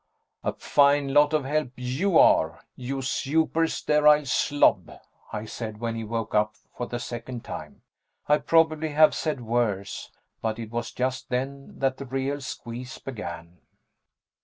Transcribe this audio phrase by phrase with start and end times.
[0.43, 4.91] "A fine lot of help you are, you super sterile slob,"
[5.31, 7.83] I said when he woke up for the second time.
[8.27, 10.09] I'd probably have said worse,
[10.41, 13.59] but it was just then that the real squeeze began.